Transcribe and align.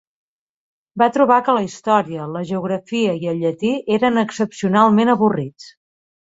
Va 1.01 1.07
trobar 1.17 1.35
que 1.49 1.53
la 1.57 1.61
història, 1.65 2.25
la 2.37 2.41
geografia 2.53 3.13
i 3.19 3.29
el 3.33 3.45
llatí 3.45 3.71
eren 3.99 4.19
excepcionalment 4.23 5.15
avorrits. 5.17 5.71